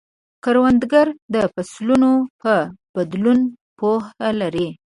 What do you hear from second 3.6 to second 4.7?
پوهه لري